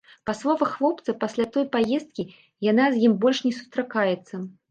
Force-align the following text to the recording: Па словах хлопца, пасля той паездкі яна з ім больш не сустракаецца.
Па 0.27 0.33
словах 0.37 0.69
хлопца, 0.77 1.13
пасля 1.23 1.45
той 1.57 1.65
паездкі 1.75 2.25
яна 2.71 2.85
з 2.95 3.05
ім 3.09 3.13
больш 3.25 3.43
не 3.49 3.53
сустракаецца. 3.61 4.43